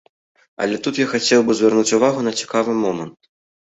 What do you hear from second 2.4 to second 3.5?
цікавы момант.